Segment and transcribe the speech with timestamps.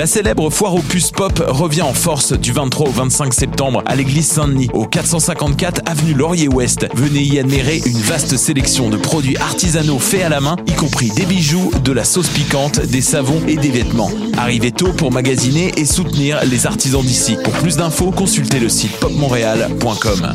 [0.00, 3.96] La célèbre foire aux puces pop revient en force du 23 au 25 septembre à
[3.96, 6.88] l'église Saint-Denis, au 454 avenue Laurier-Ouest.
[6.94, 11.10] Venez y admirer une vaste sélection de produits artisanaux faits à la main, y compris
[11.10, 14.10] des bijoux, de la sauce piquante, des savons et des vêtements.
[14.38, 17.36] Arrivez tôt pour magasiner et soutenir les artisans d'ici.
[17.44, 20.32] Pour plus d'infos, consultez le site popmontréal.com.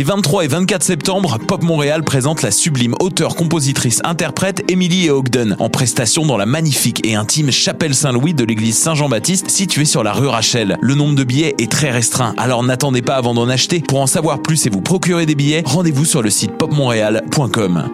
[0.00, 5.56] Les 23 et 24 septembre, Pop Montréal présente la sublime auteure, compositrice, interprète Emily Ogden
[5.58, 10.14] en prestation dans la magnifique et intime chapelle Saint-Louis de l'église Saint-Jean-Baptiste située sur la
[10.14, 10.78] rue Rachel.
[10.80, 13.80] Le nombre de billets est très restreint, alors n'attendez pas avant d'en acheter.
[13.80, 17.90] Pour en savoir plus et vous procurer des billets, rendez-vous sur le site popmontréal.com.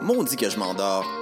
[0.00, 1.21] Maudit que je m'endors.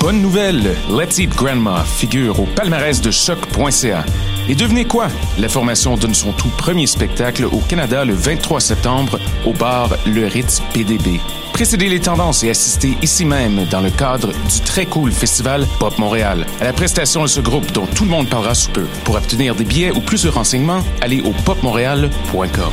[0.00, 4.04] Bonne nouvelle, Let's Eat Grandma figure au palmarès de choc.ca.
[4.48, 5.08] Et devinez quoi?
[5.38, 10.26] La formation donne son tout premier spectacle au Canada le 23 septembre au bar Le
[10.26, 11.20] Ritz PDB.
[11.52, 15.98] Précédez les tendances et assistez ici même dans le cadre du très cool festival Pop
[15.98, 16.46] Montréal.
[16.60, 18.86] À la prestation de ce groupe dont tout le monde parlera sous peu.
[19.04, 22.72] Pour obtenir des billets ou plus de renseignements, allez au popmontréal.com.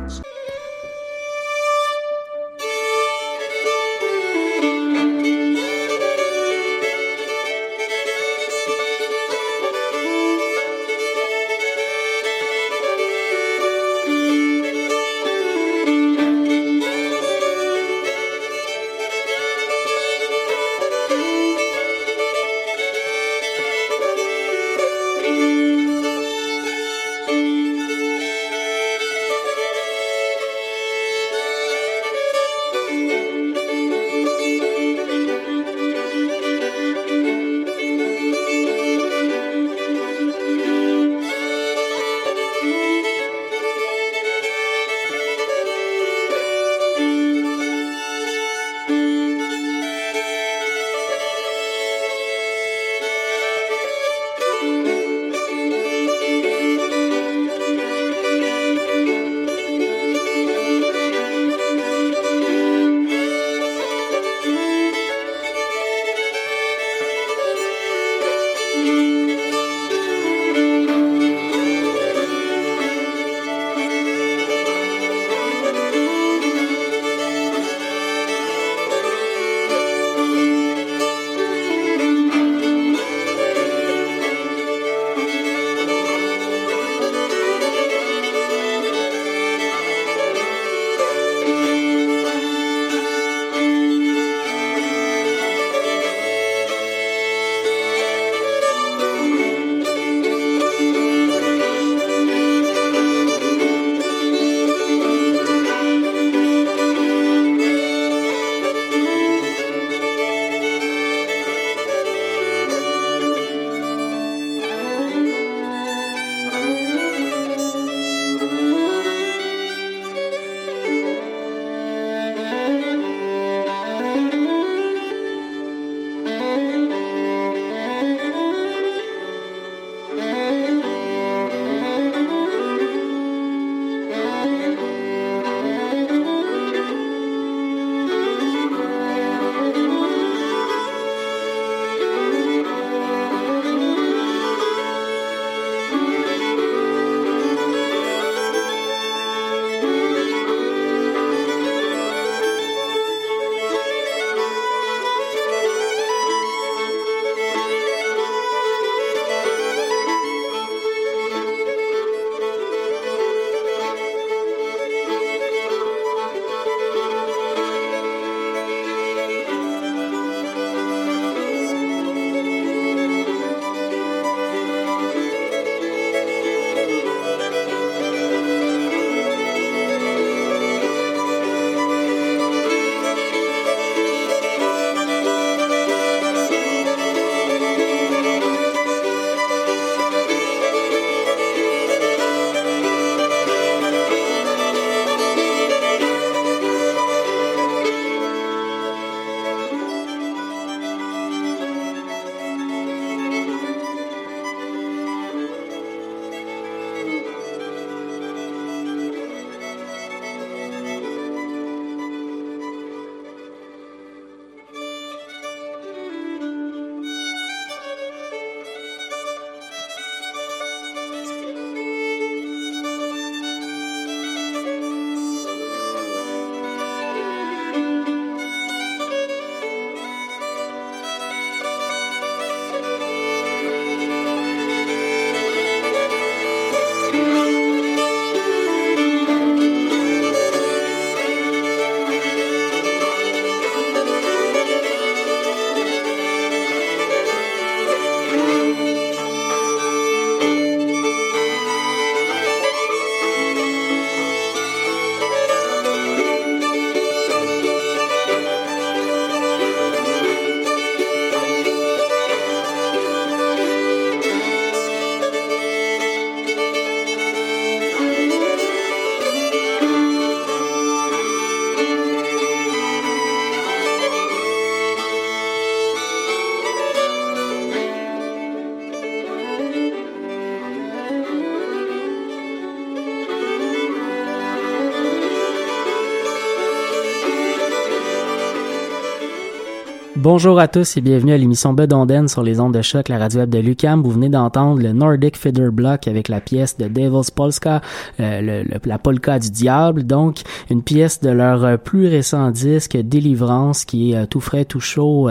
[290.23, 293.39] Bonjour à tous et bienvenue à l'émission Bedonden sur les ondes de choc, la radio
[293.39, 294.03] web de Lucam.
[294.03, 297.81] Vous venez d'entendre le Nordic Fiddler Block avec la pièce de Devil's Polska,
[298.19, 300.03] euh, le, la polka du diable.
[300.03, 304.63] Donc, une pièce de leur euh, plus récent disque, Délivrance, qui est euh, tout frais,
[304.63, 305.27] tout chaud,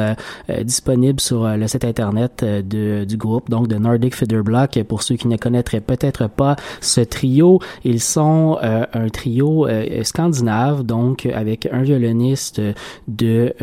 [0.64, 4.82] disponible sur le site internet du groupe, donc de Nordic Fiddler Block.
[4.88, 9.68] Pour ceux qui ne connaîtraient peut-être pas ce trio, ils sont un trio
[10.02, 12.60] scandinave, donc avec un violoniste
[13.06, 13.54] de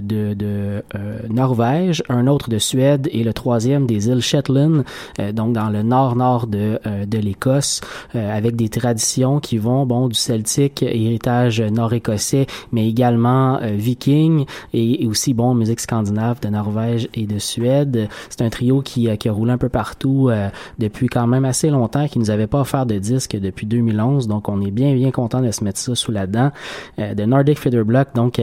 [0.00, 4.84] de, de euh, Norvège, un autre de Suède et le troisième des îles Shetland,
[5.18, 7.80] euh, donc dans le nord-nord de, euh, de l'Écosse,
[8.14, 15.34] avec des traditions qui vont bon du celtique, héritage nord-écossais, mais également viking et, aussi
[15.34, 18.08] bon musique scandinave de Norvège et de Suède.
[18.30, 20.30] C'est un trio qui, qui a roulé un peu partout
[20.78, 24.48] depuis quand même assez longtemps, qui nous avait pas offert de disque depuis 2011, donc
[24.48, 26.50] on est bien bien content de se mettre ça sous la dent.
[26.98, 28.40] de Nordic Feather Block, donc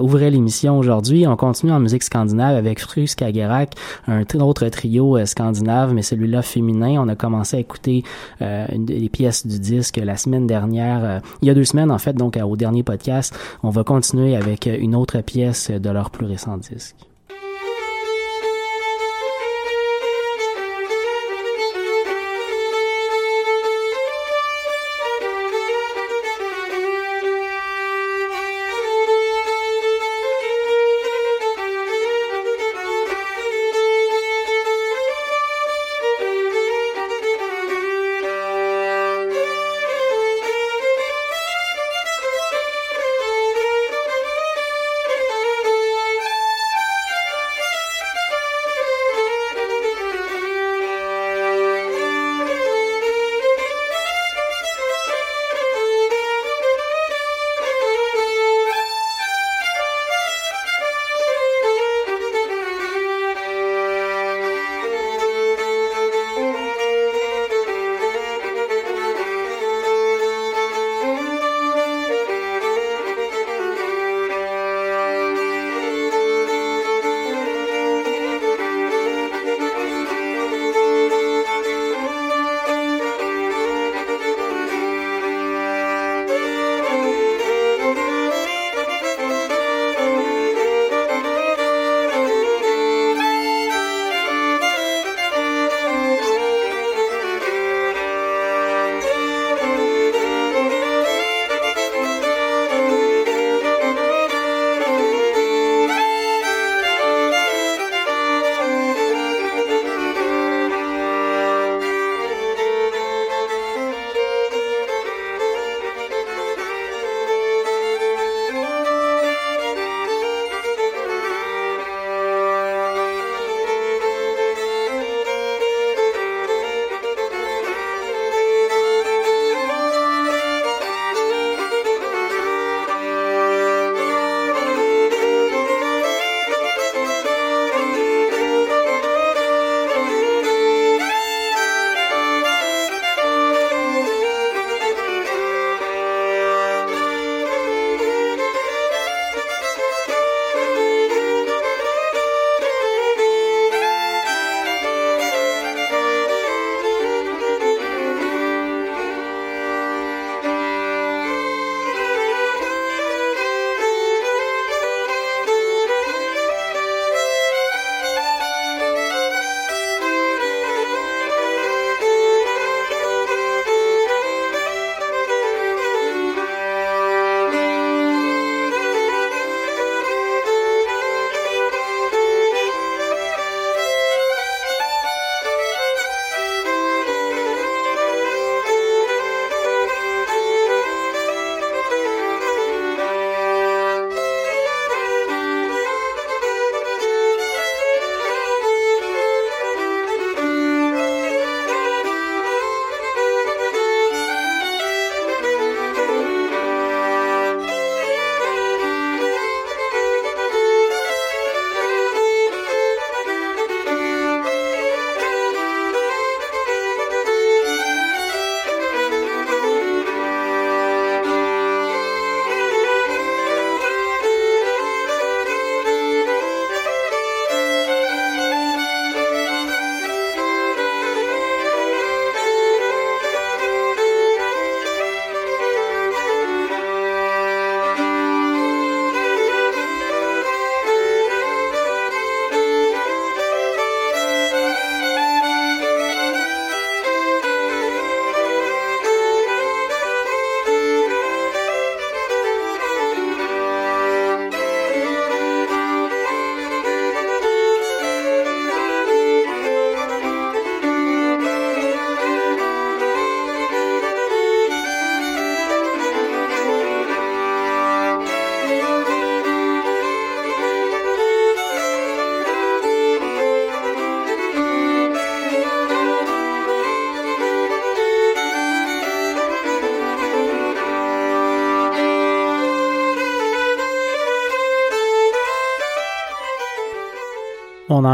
[0.00, 1.26] ouvrait l'émission aujourd'hui.
[1.26, 3.74] On continue en musique scandinave avec Frus Kagerak,
[4.06, 7.00] un autre trio euh, scandinave, mais celui-là féminin.
[7.00, 8.04] On a commencé à écouter
[8.40, 11.98] euh, des pièces du disque la semaine dernière, euh, il y a deux semaines en
[11.98, 13.36] fait, donc au dernier podcast.
[13.62, 17.05] On va continuer avec une autre pièce de leur plus récent disque.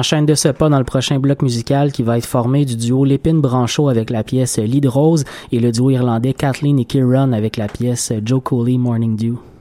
[0.02, 3.04] Enchaîne de ce pas dans le prochain bloc musical qui va être formé du duo
[3.04, 7.56] Lépine Branchot avec la pièce Lead Rose et le duo irlandais Kathleen et Kieran avec
[7.56, 9.51] la pièce Joe Cooley Morning Dew.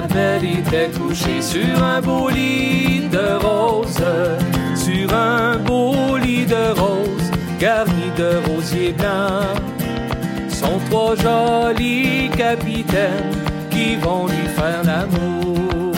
[0.00, 4.02] La belle était couchée sur un beau lit de roses,
[4.74, 9.60] sur un beau lit de roses, garni de rosiers blancs.
[10.48, 13.36] Sont trois jolis capitaines
[13.68, 15.92] qui vont lui faire l'amour.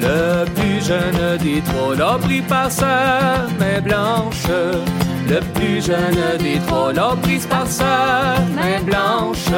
[0.00, 4.46] Le plus jeune des trois l'a pris par sa main blanche
[5.28, 9.48] le plus jeune des trois l'a prise par sa main blanche.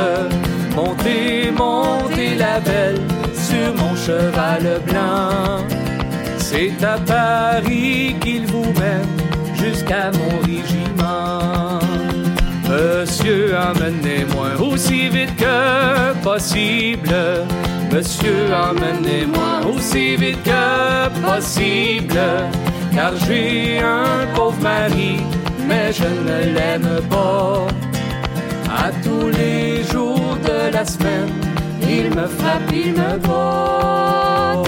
[0.75, 3.18] Montez, montez la belle
[3.51, 5.65] sur mon cheval blanc.
[6.39, 9.17] C'est à Paris qu'il vous mène
[9.55, 11.79] jusqu'à mon régiment.
[12.69, 17.15] Monsieur, emmenez-moi aussi vite que possible.
[17.93, 22.21] Monsieur, emmenez-moi aussi vite que possible.
[22.95, 25.21] Car j'ai un pauvre mari
[25.69, 27.67] mais je ne l'aime pas.
[28.85, 31.33] À tous les jours de la semaine,
[31.89, 34.68] il me frappe, il me bat.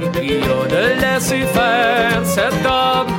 [0.00, 3.18] Capitaine de laisser faire cet homme.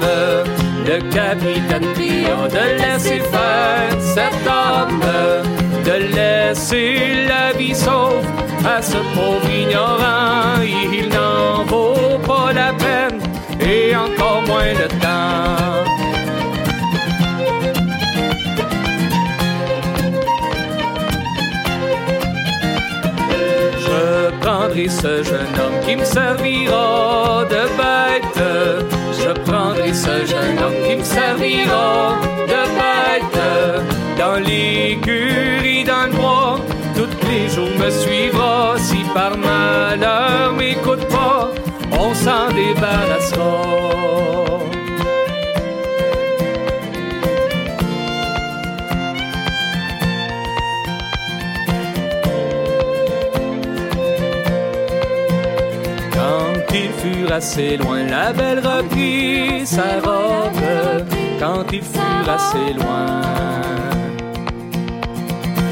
[0.85, 5.01] Le capitaine pria de laisser faire cet homme.
[5.85, 8.25] De laisser la vie sauve
[8.65, 10.61] à ce pauvre ignorant.
[10.63, 13.19] Il n'en vaut pas la peine
[13.61, 15.88] et encore moins le temps.
[24.89, 28.43] Ce jeune homme qui me servira de bête.
[29.21, 32.15] Je prendrai ce jeune homme qui me servira
[32.47, 33.41] de bête.
[34.17, 36.59] Dans l'écurie, dans le bois,
[36.95, 38.75] tous les jours me suivra.
[38.77, 41.51] Si par malheur m'écoute pas,
[41.91, 44.08] on s'en débarrassera.
[57.31, 61.05] Assez loin, la belle reprit sa robe
[61.39, 63.21] quand ils furent assez loin.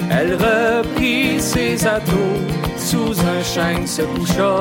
[0.09, 2.41] Elle reprit ses atos
[2.77, 4.55] sous un chêne se coucha.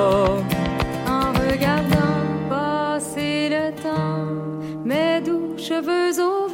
[1.06, 4.26] En regardant passer le temps,
[4.84, 6.45] mes doux cheveux au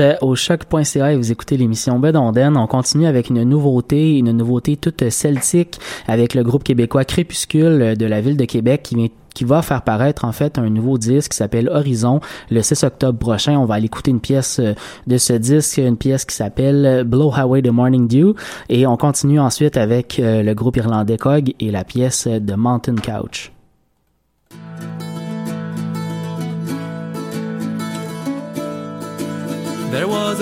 [0.00, 2.56] euh, au choc.ca et vous écoutez l'émission Bedonden.
[2.56, 8.06] On continue avec une nouveauté, une nouveauté toute celtique avec le groupe québécois Crépuscule de
[8.06, 8.94] la ville de Québec
[9.34, 12.20] qui va faire paraître en fait un nouveau disque qui s'appelle Horizon
[12.50, 13.58] le 6 octobre prochain.
[13.58, 14.74] On va aller écouter une pièce euh,
[15.06, 18.34] de ce disque, une pièce qui s'appelle Blow Highway the Morning Dew
[18.68, 22.96] et on continue ensuite avec euh, le groupe irlandais Cog et la pièce The Mountain
[22.96, 23.55] Couch.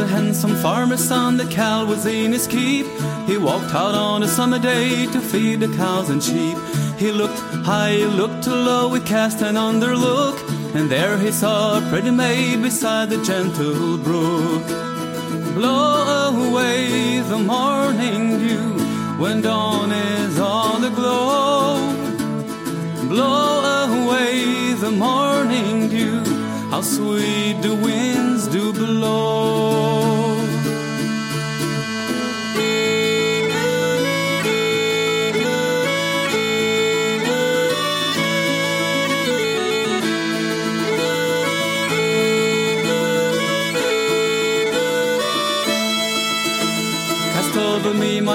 [0.04, 2.84] A handsome farmer's son, the cow was in his keep.
[3.26, 6.58] He walked out on a summer day to feed the cows and sheep.
[6.98, 10.36] He looked high, he looked low, he cast an underlook,
[10.74, 14.66] and there he saw a pretty maid beside the gentle brook.
[15.54, 18.74] Blow away the morning dew
[19.16, 21.78] when dawn is all aglow.
[23.08, 26.20] Blow away the morning dew
[26.70, 29.93] how sweet the winds do blow.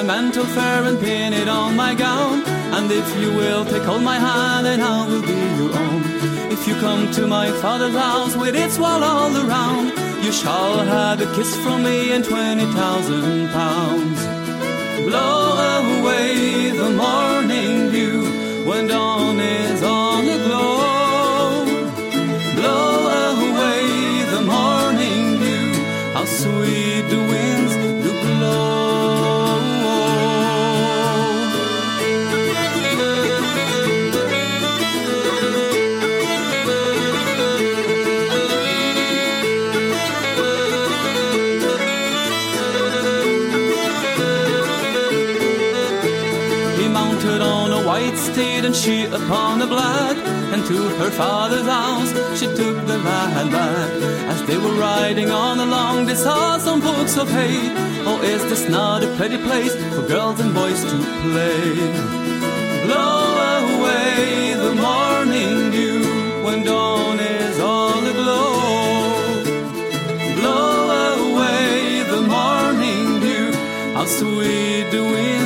[0.09, 2.41] Mantle fair and pin it on my gown.
[2.75, 6.01] And if you will take hold my hand, then I will be your own.
[6.55, 9.85] If you come to my father's house with its wall all around,
[10.25, 14.19] you shall have a kiss from me and twenty thousand pounds.
[15.07, 15.41] Blow
[15.77, 18.19] away the morning dew
[18.67, 19.98] when dawn is on
[49.29, 50.17] upon a black.
[50.53, 53.91] And to her father's house she took the lad back.
[54.33, 57.59] As they were riding on along, they saw some books of hay.
[58.09, 61.61] Oh, is this not a pretty place for girls and boys to play?
[62.85, 63.21] Blow
[63.77, 66.01] away the morning dew
[66.43, 68.49] when dawn is all aglow.
[70.39, 70.73] Blow
[71.25, 73.51] away the morning dew,
[73.93, 75.38] how sweet the winds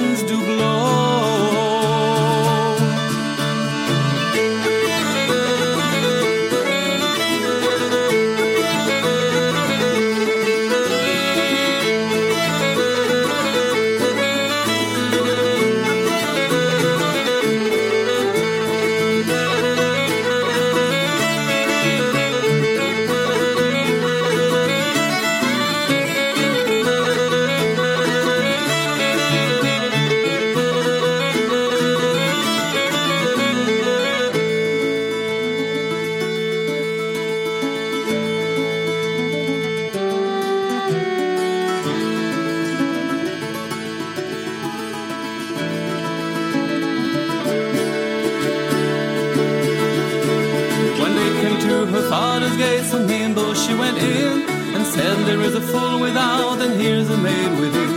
[57.18, 57.92] maid within.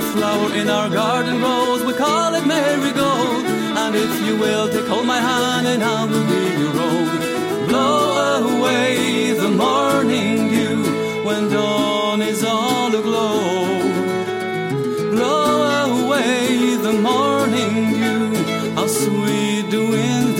[0.00, 3.44] A flower in our garden grows, we call it marigold.
[3.82, 7.68] And if you will take hold my hand, and I will be your own.
[7.68, 13.82] Blow away the morning dew when dawn is all aglow.
[15.14, 18.34] Blow away the morning dew,
[18.76, 20.33] how sweet the winds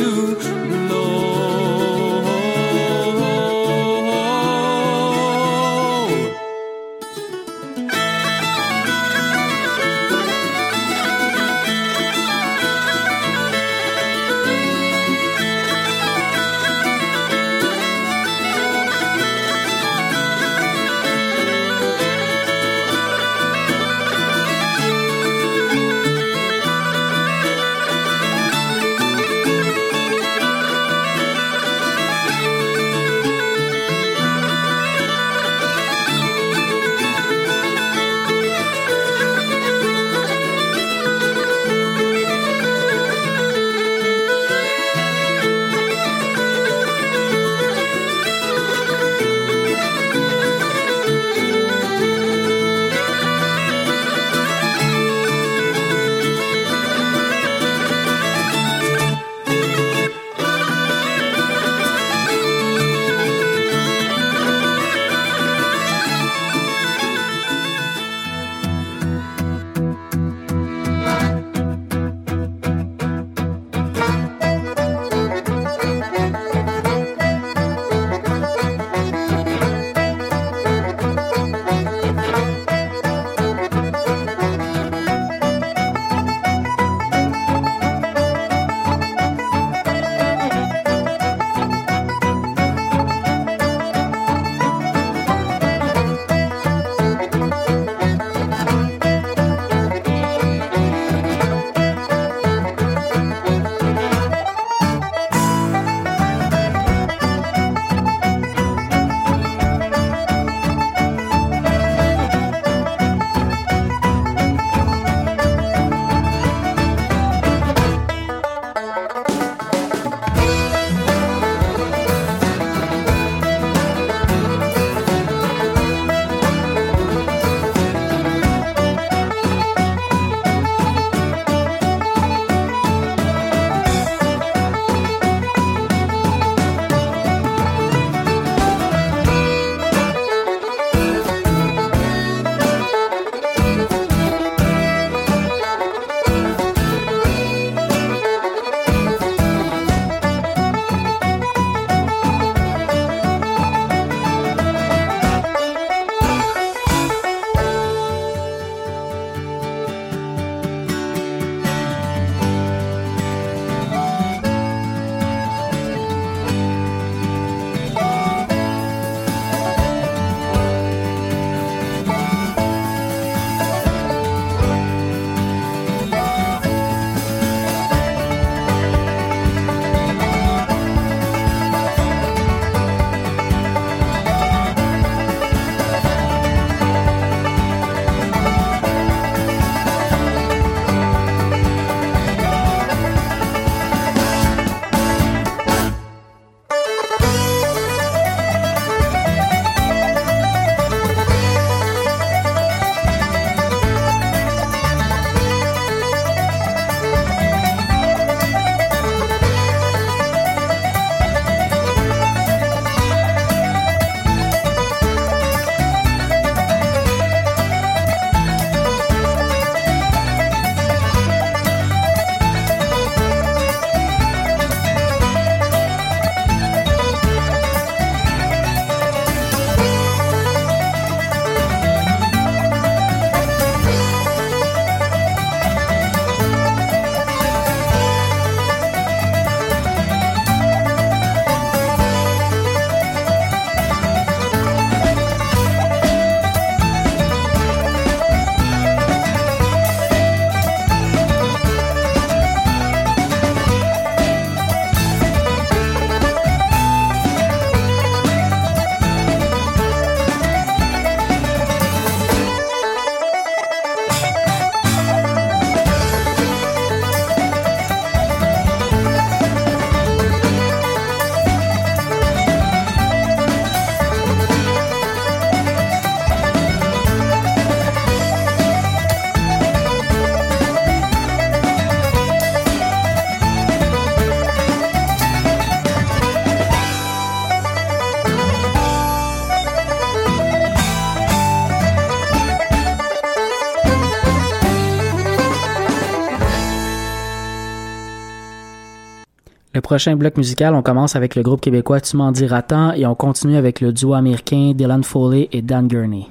[299.84, 303.14] prochain bloc musical, on commence avec le groupe québécois Tu m'en diras tant et on
[303.14, 306.26] continue avec le duo américain Dylan Foley et Dan Gurney.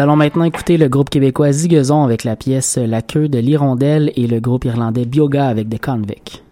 [0.00, 4.10] Nous allons maintenant écouter le groupe québécois Zigazon avec la pièce La queue de l'hirondelle
[4.16, 6.42] et le groupe irlandais Bioga avec The Convict.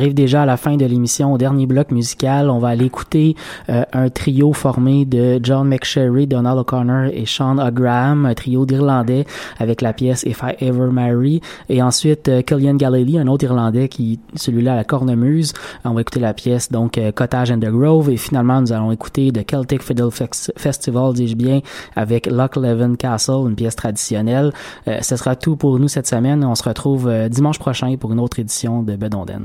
[0.00, 2.48] Arrive déjà à la fin de l'émission, au dernier bloc musical.
[2.48, 3.36] On va aller écouter
[3.68, 9.26] euh, un trio formé de John McSherry, Donald O'Connor et Sean O'Graham, un trio d'Irlandais
[9.58, 11.42] avec la pièce If I Ever Marry.
[11.68, 15.52] Et ensuite, euh, Killian Galley, un autre Irlandais qui, celui-là, à la cornemuse.
[15.84, 18.08] On va écouter la pièce, donc, euh, Cottage and the Grove.
[18.08, 21.60] Et finalement, nous allons écouter The Celtic Fiddle Festival, dis-je bien,
[21.94, 24.52] avec Loch Leven Castle, une pièce traditionnelle.
[24.86, 26.42] ce sera tout pour nous cette semaine.
[26.42, 29.44] On se retrouve dimanche prochain pour une autre édition de Bedonden.